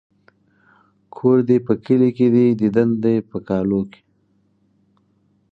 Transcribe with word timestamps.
ـ 0.57 1.15
کور 1.15 1.37
دې 1.47 1.57
په 1.67 1.73
کلي 1.85 2.09
کې 2.17 2.27
دى 2.35 2.45
ديدن 2.61 2.89
د 3.03 3.05
په 3.29 3.37
کالو. 3.47 3.81